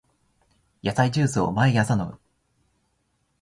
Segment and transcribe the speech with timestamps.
[0.81, 2.19] 野菜ジュースを毎朝飲む